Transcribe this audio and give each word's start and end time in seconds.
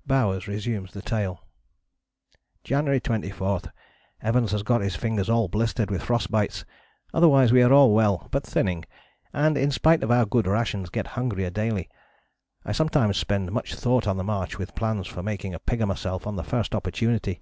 "Bowers 0.14 0.48
resumes 0.48 0.92
the 0.92 1.00
tale: 1.00 1.44
"January 2.64 2.98
24. 2.98 3.60
Evans 4.20 4.50
has 4.50 4.64
got 4.64 4.80
his 4.80 4.96
fingers 4.96 5.30
all 5.30 5.46
blistered 5.46 5.92
with 5.92 6.02
frost 6.02 6.28
bites, 6.28 6.64
otherwise 7.14 7.52
we 7.52 7.62
are 7.62 7.72
all 7.72 7.94
well, 7.94 8.26
but 8.32 8.42
thinning, 8.44 8.84
and 9.32 9.56
in 9.56 9.70
spite 9.70 10.02
of 10.02 10.10
our 10.10 10.26
good 10.26 10.48
rations 10.48 10.90
get 10.90 11.06
hungrier 11.06 11.50
daily. 11.50 11.88
I 12.64 12.72
sometimes 12.72 13.16
spend 13.16 13.52
much 13.52 13.76
thought 13.76 14.08
on 14.08 14.16
the 14.16 14.24
march 14.24 14.58
with 14.58 14.74
plans 14.74 15.06
for 15.06 15.22
making 15.22 15.54
a 15.54 15.60
pig 15.60 15.80
of 15.80 15.86
myself 15.86 16.26
on 16.26 16.34
the 16.34 16.42
first 16.42 16.74
opportunity. 16.74 17.38